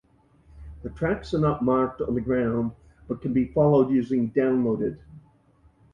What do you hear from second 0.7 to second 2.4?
The tracks are not marked on the